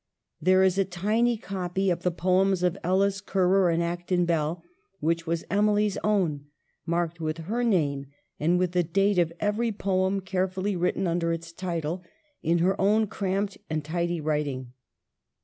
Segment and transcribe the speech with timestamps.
[0.41, 4.63] There is a tiny copy of the' Poems' of Ellis, Currer, and Acton Bell,
[4.99, 6.47] which was Emily's own,
[6.87, 8.07] marked with her name
[8.39, 12.01] and with the date of every poem carefully written under its title,
[12.41, 14.73] in her own cramped and tidy writ ing.